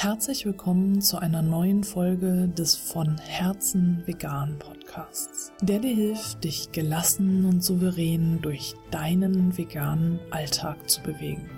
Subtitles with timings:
[0.00, 6.70] Herzlich willkommen zu einer neuen Folge des von Herzen vegan Podcasts, der dir hilft, dich
[6.70, 11.50] gelassen und souverän durch deinen veganen Alltag zu bewegen.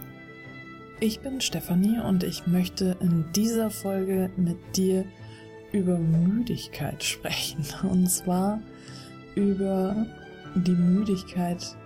[1.01, 5.05] Ich bin Stefanie und ich möchte in dieser Folge mit dir
[5.71, 7.63] über Müdigkeit sprechen.
[7.91, 8.59] Und zwar
[9.35, 10.07] über
[10.55, 11.77] die Müdigkeit,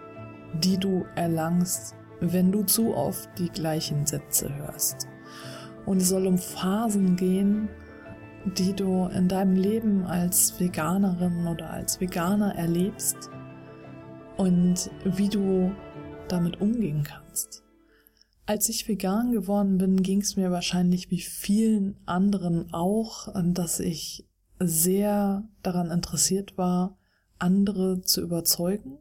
[0.63, 5.09] die du erlangst, wenn du zu oft die gleichen Sätze hörst.
[5.87, 7.69] Und es soll um Phasen gehen,
[8.57, 13.17] die du in deinem Leben als Veganerin oder als Veganer erlebst
[14.37, 15.73] und wie du
[16.29, 17.63] damit umgehen kannst.
[18.47, 24.27] Als ich vegan geworden bin, ging es mir wahrscheinlich wie vielen anderen auch, dass ich
[24.59, 26.99] sehr daran interessiert war,
[27.39, 28.99] andere zu überzeugen.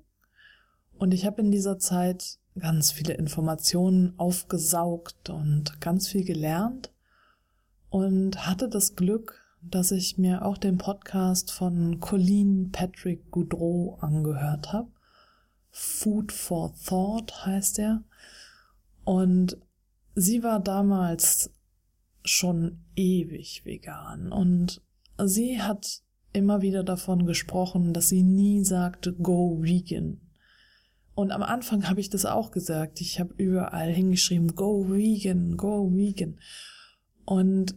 [0.98, 6.92] Und ich habe in dieser Zeit ganz viele Informationen aufgesaugt und ganz viel gelernt
[7.90, 14.74] und hatte das Glück, dass ich mir auch den Podcast von Colleen Patrick Goudreau angehört
[14.74, 14.90] habe.
[15.70, 18.04] Food for Thought heißt er.
[19.06, 19.58] Und
[20.16, 21.52] sie war damals
[22.24, 24.82] schon ewig vegan und
[25.24, 30.23] sie hat immer wieder davon gesprochen, dass sie nie sagte go vegan.
[31.16, 33.02] Und am Anfang habe ich das auch gesagt.
[33.02, 36.40] Ich habe überall hingeschrieben go vegan, go vegan.
[37.26, 37.76] Und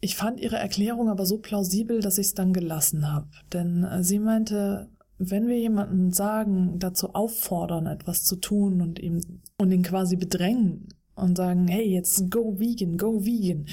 [0.00, 3.28] ich fand ihre Erklärung aber so plausibel, dass ich es dann gelassen habe.
[3.52, 9.20] Denn äh, sie meinte, wenn wir jemanden sagen, dazu auffordern, etwas zu tun und ihm
[9.58, 13.66] und ihn quasi bedrängen und sagen, hey, jetzt go vegan, go vegan,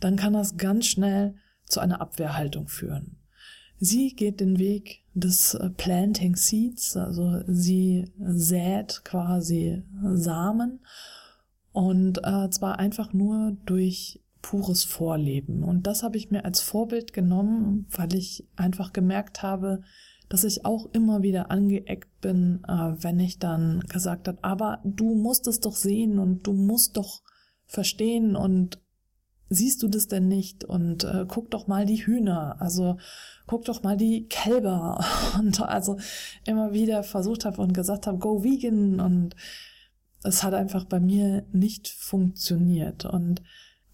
[0.00, 1.34] dann kann das ganz schnell
[1.64, 3.19] zu einer Abwehrhaltung führen.
[3.80, 10.80] Sie geht den Weg des äh, Planting Seeds, also sie sät quasi Samen
[11.72, 15.64] und äh, zwar einfach nur durch pures Vorleben.
[15.64, 19.82] Und das habe ich mir als Vorbild genommen, weil ich einfach gemerkt habe,
[20.28, 25.14] dass ich auch immer wieder angeeckt bin, äh, wenn ich dann gesagt habe, aber du
[25.14, 27.22] musst es doch sehen und du musst doch
[27.66, 28.78] verstehen und
[29.50, 30.64] siehst du das denn nicht?
[30.64, 32.96] Und äh, guck doch mal die Hühner, also
[33.46, 35.04] guck doch mal die Kälber.
[35.38, 35.98] Und also
[36.46, 39.00] immer wieder versucht habe und gesagt habe, go vegan.
[39.00, 39.34] Und
[40.22, 43.04] es hat einfach bei mir nicht funktioniert.
[43.04, 43.42] Und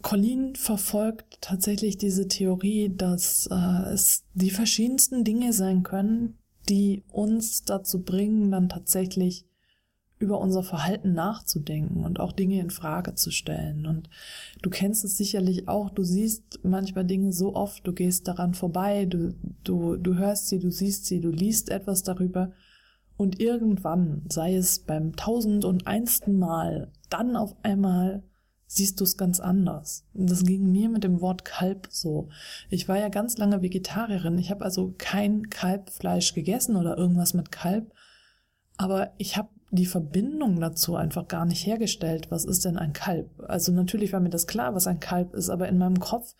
[0.03, 7.62] Colleen verfolgt tatsächlich diese Theorie, dass äh, es die verschiedensten Dinge sein können, die uns
[7.62, 9.47] dazu bringen, dann tatsächlich
[10.19, 13.87] über unser Verhalten nachzudenken und auch Dinge in Frage zu stellen.
[13.87, 14.09] Und
[14.62, 19.04] du kennst es sicherlich auch, du siehst manchmal Dinge so oft, du gehst daran vorbei,
[19.04, 22.53] du, du, du hörst sie, du siehst sie, du liest etwas darüber
[23.19, 28.22] und irgendwann, sei es beim tausend und einsten Mal, dann auf einmal
[28.66, 30.04] siehst du es ganz anders.
[30.12, 32.28] Das ging mir mit dem Wort Kalb so.
[32.69, 34.38] Ich war ja ganz lange Vegetarierin.
[34.38, 37.93] Ich habe also kein Kalbfleisch gegessen oder irgendwas mit Kalb.
[38.77, 42.31] Aber ich habe die Verbindung dazu einfach gar nicht hergestellt.
[42.31, 43.31] Was ist denn ein Kalb?
[43.47, 46.34] Also natürlich war mir das klar, was ein Kalb ist, aber in meinem Kopf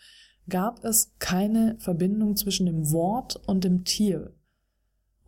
[0.49, 4.33] gab es keine Verbindung zwischen dem Wort und dem Tier.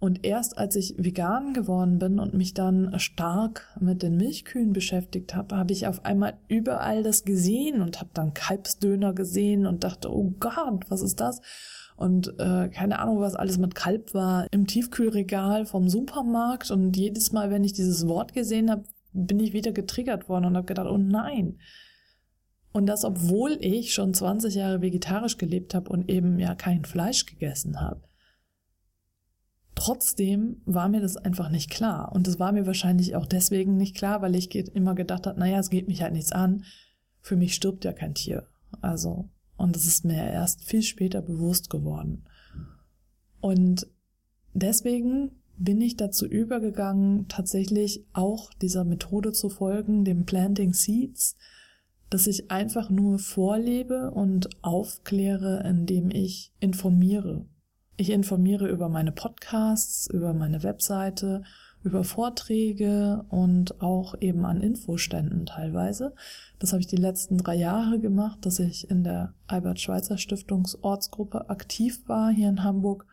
[0.00, 5.34] Und erst als ich vegan geworden bin und mich dann stark mit den Milchkühen beschäftigt
[5.34, 10.14] habe, habe ich auf einmal überall das gesehen und habe dann Kalbsdöner gesehen und dachte,
[10.14, 11.40] oh Gott, was ist das?
[11.98, 16.70] Und äh, keine Ahnung, was alles mit Kalb war im Tiefkühlregal vom Supermarkt.
[16.70, 20.56] Und jedes Mal, wenn ich dieses Wort gesehen habe, bin ich wieder getriggert worden und
[20.56, 21.58] habe gedacht, oh nein.
[22.70, 27.26] Und das, obwohl ich schon 20 Jahre vegetarisch gelebt habe und eben ja kein Fleisch
[27.26, 28.02] gegessen habe.
[29.74, 32.12] Trotzdem war mir das einfach nicht klar.
[32.12, 35.58] Und es war mir wahrscheinlich auch deswegen nicht klar, weil ich immer gedacht habe, naja,
[35.58, 36.62] es geht mich halt nichts an.
[37.22, 38.46] Für mich stirbt ja kein Tier.
[38.80, 42.24] Also, und es ist mir erst viel später bewusst geworden.
[43.40, 43.86] Und
[44.54, 51.36] deswegen bin ich dazu übergegangen, tatsächlich auch dieser Methode zu folgen, dem Planting Seeds,
[52.08, 57.44] dass ich einfach nur vorlebe und aufkläre, indem ich informiere
[57.98, 61.42] ich informiere über meine Podcasts, über meine Webseite,
[61.84, 66.14] über Vorträge und auch eben an Infoständen teilweise.
[66.58, 71.48] Das habe ich die letzten drei Jahre gemacht, dass ich in der Albert Schweitzer Stiftungsortsgruppe
[71.50, 73.06] aktiv war hier in Hamburg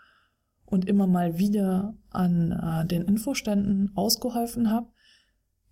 [0.66, 4.88] und immer mal wieder an äh, den Infoständen ausgeholfen habe.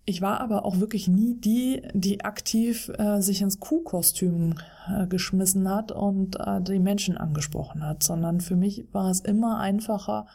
[0.06, 4.56] Ich war aber auch wirklich nie die, die aktiv äh, sich ins Kuhkostüm
[4.86, 9.58] äh, geschmissen hat und äh, die Menschen angesprochen hat, sondern für mich war es immer
[9.58, 10.26] einfacher,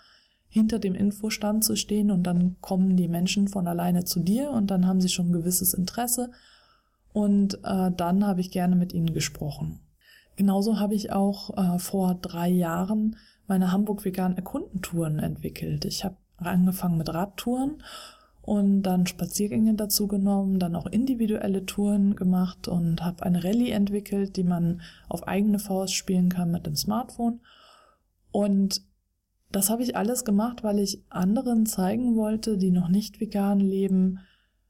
[0.50, 4.72] hinter dem Infostand zu stehen und dann kommen die Menschen von alleine zu dir und
[4.72, 6.31] dann haben sie schon ein gewisses Interesse
[7.13, 9.80] Und äh, dann habe ich gerne mit ihnen gesprochen.
[10.36, 13.18] Genauso habe ich auch äh, vor drei Jahren
[13.48, 15.86] meine Hamburg Vegan Erkundentouren entwickelt.
[15.86, 17.84] Ich habe angefangen mit Radtouren
[18.42, 24.38] und dann Spaziergänge dazu genommen, dann auch individuelle Touren gemacht und habe eine Rallye entwickelt,
[24.38, 27.42] die man auf eigene Faust spielen kann mit dem Smartphone.
[28.31, 28.81] Und
[29.51, 34.19] das habe ich alles gemacht, weil ich anderen zeigen wollte, die noch nicht vegan leben,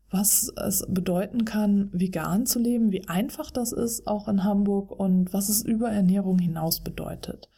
[0.09, 5.33] was es bedeuten kann, vegan zu leben, wie einfach das ist, auch in Hamburg und
[5.33, 7.49] was es über Ernährung hinaus bedeutet.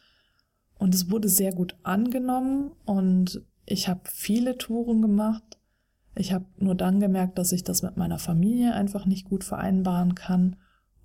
[0.78, 5.58] Und es wurde sehr gut angenommen und ich habe viele Touren gemacht.
[6.14, 10.14] Ich habe nur dann gemerkt, dass ich das mit meiner Familie einfach nicht gut vereinbaren
[10.14, 10.56] kann.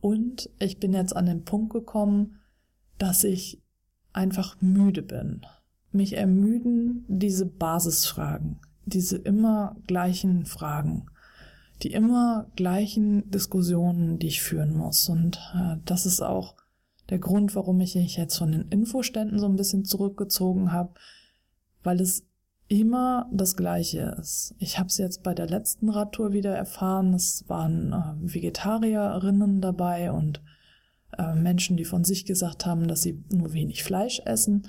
[0.02, 2.40] Und ich bin jetzt an den Punkt gekommen,
[2.98, 3.62] dass ich
[4.12, 5.46] einfach müde bin.
[5.92, 11.08] Mich ermüden diese Basisfragen, diese immer gleichen Fragen
[11.84, 15.10] die immer gleichen Diskussionen, die ich führen muss.
[15.10, 16.56] Und äh, das ist auch
[17.10, 20.94] der Grund, warum ich mich jetzt von den Infoständen so ein bisschen zurückgezogen habe,
[21.84, 22.26] weil es
[22.68, 24.56] immer das Gleiche ist.
[24.58, 27.14] Ich habe es jetzt bei der letzten Radtour wieder erfahren.
[27.14, 30.42] Es waren äh, Vegetarierinnen dabei und
[31.18, 34.68] äh, Menschen, die von sich gesagt haben, dass sie nur wenig Fleisch essen.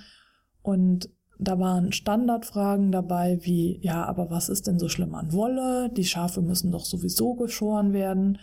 [0.62, 1.08] Und
[1.38, 5.90] da waren Standardfragen dabei wie, ja, aber was ist denn so schlimm an Wolle?
[5.90, 8.38] Die Schafe müssen doch sowieso geschoren werden.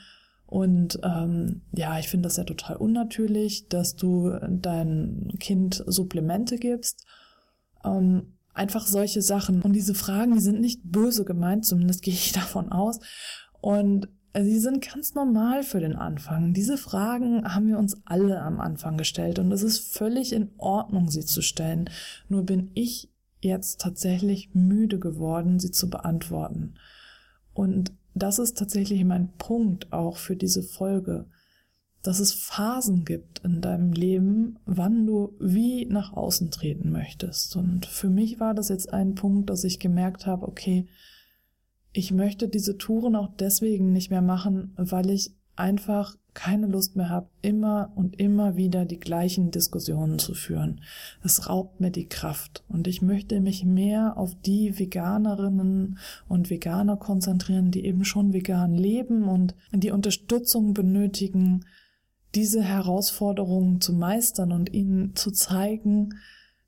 [0.46, 7.06] Und ähm, ja, ich finde das ja total unnatürlich, dass du dein Kind Supplemente gibst.
[7.84, 9.62] Ähm, einfach solche Sachen.
[9.62, 13.00] Und diese Fragen, die sind nicht böse gemeint, zumindest gehe ich davon aus.
[13.60, 14.08] Und
[14.44, 16.54] Sie sind ganz normal für den Anfang.
[16.54, 21.10] Diese Fragen haben wir uns alle am Anfang gestellt und es ist völlig in Ordnung,
[21.10, 21.90] sie zu stellen.
[22.28, 23.10] Nur bin ich
[23.40, 26.76] jetzt tatsächlich müde geworden, sie zu beantworten.
[27.54, 31.28] Und das ist tatsächlich mein Punkt auch für diese Folge,
[32.02, 37.56] dass es Phasen gibt in deinem Leben, wann du wie nach außen treten möchtest.
[37.56, 40.88] Und für mich war das jetzt ein Punkt, dass ich gemerkt habe, okay,
[41.96, 47.08] ich möchte diese Touren auch deswegen nicht mehr machen, weil ich einfach keine Lust mehr
[47.08, 50.82] habe, immer und immer wieder die gleichen Diskussionen zu führen.
[51.24, 55.98] Es raubt mir die Kraft und ich möchte mich mehr auf die Veganerinnen
[56.28, 61.64] und Veganer konzentrieren, die eben schon vegan leben und die Unterstützung benötigen,
[62.36, 66.16] diese Herausforderungen zu meistern und ihnen zu zeigen,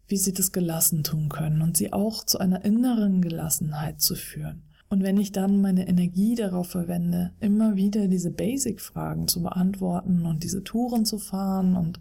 [0.07, 4.63] wie sie das gelassen tun können und sie auch zu einer inneren Gelassenheit zu führen.
[4.89, 10.43] Und wenn ich dann meine Energie darauf verwende, immer wieder diese Basic-Fragen zu beantworten und
[10.43, 11.99] diese Touren zu fahren und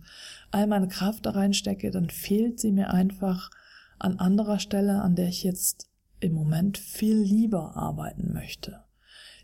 [0.52, 3.50] all meine Kraft da reinstecke, dann fehlt sie mir einfach
[3.98, 5.90] an anderer Stelle, an der ich jetzt
[6.20, 8.84] im Moment viel lieber arbeiten möchte.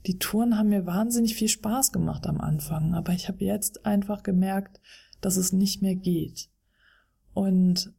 [0.06, 4.22] Die Touren haben mir wahnsinnig viel Spaß gemacht am Anfang, aber ich habe jetzt einfach
[4.22, 4.80] gemerkt,
[5.20, 6.48] dass es nicht mehr geht.
[7.34, 7.92] Und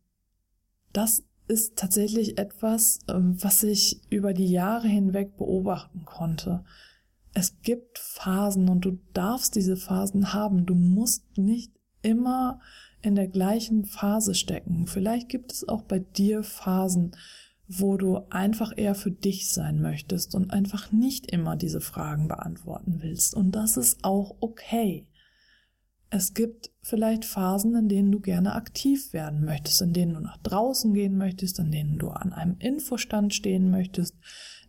[0.91, 1.23] das
[1.53, 6.65] ist tatsächlich etwas, ähm, was ich über die Jahre hinweg beobachten konnte.
[7.33, 10.65] Es gibt Phasen und du darfst diese Phasen haben.
[10.65, 11.71] Du musst nicht
[12.01, 12.59] immer
[13.01, 14.87] in der gleichen Phase stecken.
[14.87, 17.15] Vielleicht gibt es auch bei dir Phasen,
[17.67, 22.99] wo du einfach eher für dich sein möchtest und einfach nicht immer diese Fragen beantworten
[23.01, 23.35] willst.
[23.35, 25.07] Und das ist auch okay.
[26.15, 30.37] Es gibt vielleicht Phasen, in denen du gerne aktiv werden möchtest, in denen du nach
[30.37, 34.13] draußen gehen möchtest, in denen du an einem Infostand stehen möchtest,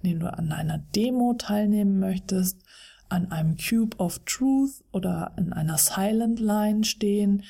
[0.01, 2.63] in denen du an einer Demo teilnehmen möchtest,
[3.11, 7.43] an einem Cube of Truth oder in einer Silent Line stehen.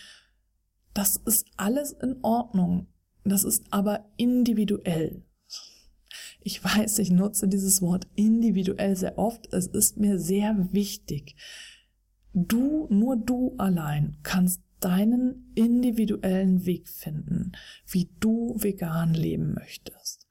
[0.92, 2.88] Das ist alles in Ordnung.
[3.22, 5.22] Das ist aber individuell.
[6.40, 9.52] Ich weiß, ich nutze dieses Wort individuell sehr oft.
[9.52, 11.36] Es ist mir sehr wichtig.
[12.34, 17.52] Du, nur du allein kannst deinen individuellen Weg finden,
[17.86, 20.26] wie du vegan leben möchtest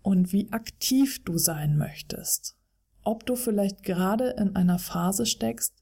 [0.00, 2.56] und wie aktiv du sein möchtest.
[3.02, 5.74] Ob du vielleicht gerade in einer Phase steckst,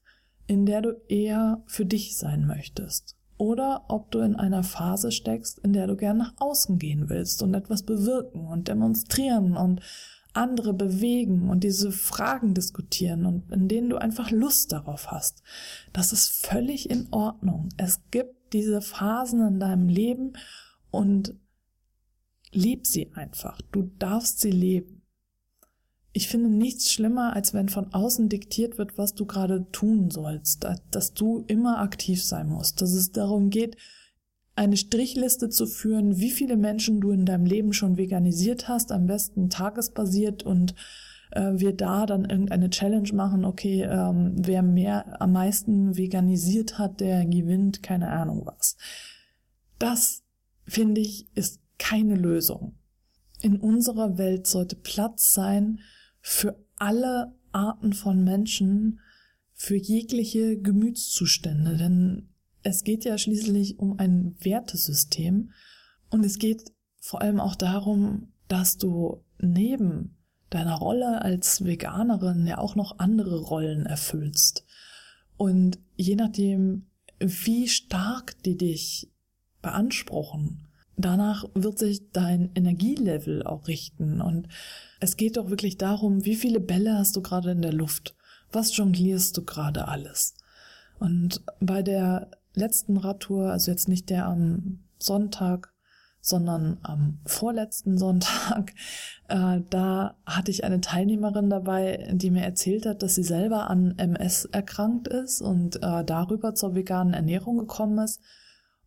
[0.47, 3.15] in der du eher für dich sein möchtest.
[3.37, 7.43] Oder ob du in einer Phase steckst, in der du gern nach außen gehen willst
[7.43, 9.81] und etwas bewirken und demonstrieren und
[10.39, 15.43] andere bewegen und diese Fragen diskutieren und in denen du einfach Lust darauf hast.
[15.93, 17.69] Das ist völlig in Ordnung.
[17.77, 20.33] Es gibt diese Phasen in deinem Leben
[20.89, 21.35] und
[22.51, 23.61] leb sie einfach.
[23.71, 25.03] Du darfst sie leben.
[26.11, 30.65] Ich finde nichts schlimmer, als wenn von außen diktiert wird, was du gerade tun sollst,
[30.89, 33.77] dass du immer aktiv sein musst, dass es darum geht,
[34.59, 39.07] eine Strichliste zu führen, wie viele Menschen du in deinem Leben schon veganisiert hast, am
[39.07, 40.75] besten tagesbasiert und
[41.31, 46.99] äh, wir da dann irgendeine Challenge machen, okay, ähm, wer mehr am meisten veganisiert hat,
[46.99, 48.75] der gewinnt, keine Ahnung was.
[49.77, 50.23] Das,
[50.65, 52.75] finde ich, ist keine Lösung.
[53.41, 55.79] In unserer Welt sollte Platz sein
[56.19, 58.99] für alle Arten von Menschen,
[59.53, 62.28] für jegliche Gemütszustände, denn
[62.63, 65.51] es geht ja schließlich um ein Wertesystem
[66.09, 70.17] und es geht vor allem auch darum, dass du neben
[70.49, 74.65] deiner Rolle als Veganerin ja auch noch andere Rollen erfüllst.
[75.37, 76.87] Und je nachdem,
[77.19, 79.11] wie stark die dich
[79.61, 84.21] beanspruchen, danach wird sich dein Energielevel auch richten.
[84.21, 84.47] Und
[84.99, 88.15] es geht doch wirklich darum, wie viele Bälle hast du gerade in der Luft?
[88.51, 90.33] Was jonglierst du gerade alles?
[90.99, 95.73] Und bei der letzten Radtour, also jetzt nicht der am Sonntag,
[96.21, 98.73] sondern am vorletzten Sonntag,
[99.29, 103.97] äh, da hatte ich eine Teilnehmerin dabei, die mir erzählt hat, dass sie selber an
[103.97, 108.21] MS erkrankt ist und äh, darüber zur veganen Ernährung gekommen ist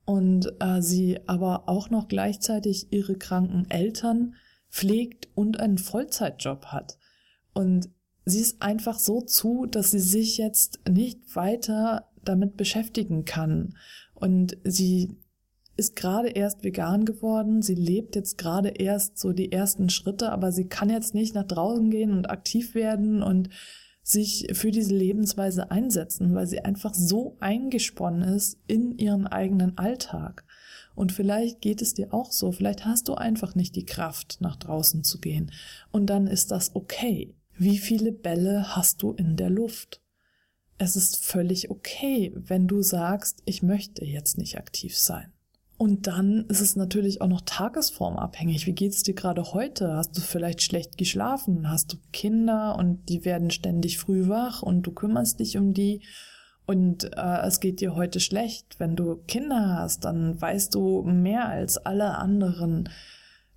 [0.04, 4.34] und äh, sie aber auch noch gleichzeitig ihre kranken Eltern
[4.70, 6.98] pflegt und einen Vollzeitjob hat.
[7.54, 7.90] Und
[8.24, 13.76] sie ist einfach so zu, dass sie sich jetzt nicht weiter damit beschäftigen kann.
[14.14, 15.16] Und sie
[15.76, 20.52] ist gerade erst vegan geworden, sie lebt jetzt gerade erst so die ersten Schritte, aber
[20.52, 23.48] sie kann jetzt nicht nach draußen gehen und aktiv werden und
[24.02, 30.44] sich für diese Lebensweise einsetzen, weil sie einfach so eingesponnen ist in ihren eigenen Alltag.
[30.94, 34.56] Und vielleicht geht es dir auch so, vielleicht hast du einfach nicht die Kraft, nach
[34.56, 35.52] draußen zu gehen.
[35.90, 37.34] Und dann ist das okay.
[37.56, 40.01] Wie viele Bälle hast du in der Luft?
[40.84, 45.30] Es ist völlig okay, wenn du sagst, ich möchte jetzt nicht aktiv sein.
[45.78, 48.66] Und dann ist es natürlich auch noch tagesformabhängig.
[48.66, 49.94] Wie geht es dir gerade heute?
[49.94, 51.70] Hast du vielleicht schlecht geschlafen?
[51.70, 56.02] Hast du Kinder und die werden ständig früh wach und du kümmerst dich um die
[56.66, 58.80] und äh, es geht dir heute schlecht.
[58.80, 62.88] Wenn du Kinder hast, dann weißt du mehr als alle anderen,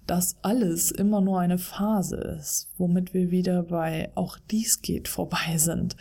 [0.05, 5.57] dass alles immer nur eine Phase ist, womit wir wieder bei auch dies geht vorbei
[5.57, 5.95] sind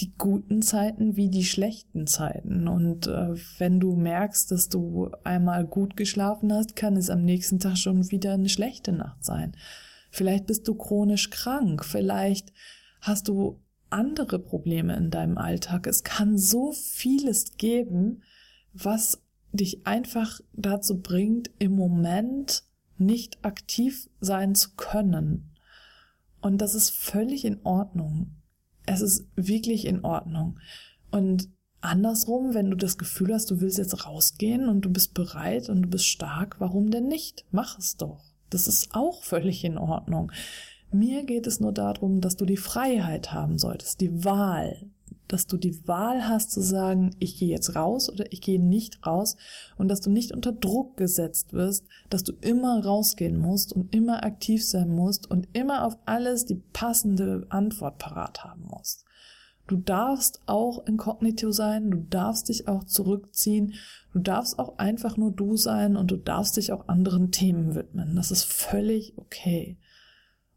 [0.00, 2.68] die guten Zeiten wie die schlechten Zeiten.
[2.68, 7.58] Und äh, wenn du merkst, dass du einmal gut geschlafen hast, kann es am nächsten
[7.58, 9.56] Tag schon wieder eine schlechte Nacht sein.
[10.10, 12.52] Vielleicht bist du chronisch krank, vielleicht
[13.00, 15.86] hast du andere Probleme in deinem Alltag.
[15.86, 18.22] Es kann so vieles geben,
[18.72, 22.64] was dich einfach dazu bringt, im Moment
[22.98, 25.50] nicht aktiv sein zu können.
[26.40, 28.39] Und das ist völlig in Ordnung.
[28.90, 30.58] Es ist wirklich in Ordnung.
[31.10, 31.48] Und
[31.80, 35.82] andersrum, wenn du das Gefühl hast, du willst jetzt rausgehen und du bist bereit und
[35.82, 37.44] du bist stark, warum denn nicht?
[37.50, 38.24] Mach es doch.
[38.50, 40.32] Das ist auch völlig in Ordnung.
[40.92, 44.90] Mir geht es nur darum, dass du die Freiheit haben solltest, die Wahl,
[45.32, 49.06] dass du die Wahl hast zu sagen, ich gehe jetzt raus oder ich gehe nicht
[49.06, 49.36] raus
[49.78, 54.24] und dass du nicht unter Druck gesetzt wirst, dass du immer rausgehen musst und immer
[54.24, 59.04] aktiv sein musst und immer auf alles die passende Antwort parat haben musst.
[59.68, 63.74] Du darfst auch inkognito sein, du darfst dich auch zurückziehen,
[64.12, 68.16] du darfst auch einfach nur du sein und du darfst dich auch anderen Themen widmen.
[68.16, 69.78] Das ist völlig okay.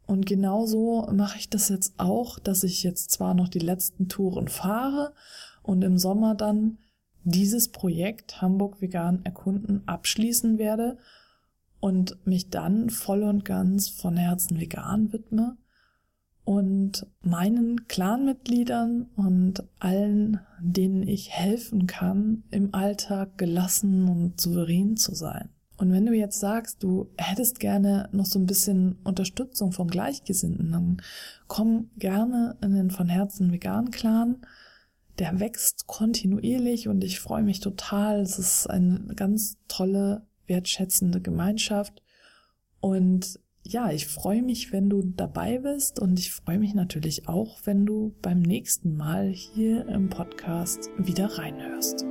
[0.06, 4.48] Und genauso mache ich das jetzt auch, dass ich jetzt zwar noch die letzten Touren
[4.48, 5.14] fahre
[5.62, 6.78] und im Sommer dann
[7.24, 10.98] dieses Projekt Hamburg Vegan Erkunden abschließen werde
[11.80, 15.56] und mich dann voll und ganz von Herzen vegan widme
[16.44, 25.14] und meinen Clanmitgliedern und allen, denen ich helfen kann, im Alltag gelassen und souverän zu
[25.14, 25.53] sein.
[25.76, 30.70] Und wenn du jetzt sagst, du hättest gerne noch so ein bisschen Unterstützung von Gleichgesinnten,
[30.70, 31.02] dann
[31.48, 34.36] komm gerne in den von Herzen vegan Clan.
[35.18, 38.20] Der wächst kontinuierlich und ich freue mich total.
[38.20, 42.02] Es ist eine ganz tolle, wertschätzende Gemeinschaft.
[42.80, 47.58] Und ja, ich freue mich, wenn du dabei bist und ich freue mich natürlich auch,
[47.64, 52.04] wenn du beim nächsten Mal hier im Podcast wieder reinhörst.